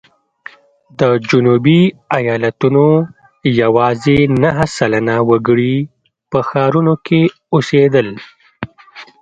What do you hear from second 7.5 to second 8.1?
اوسېدل.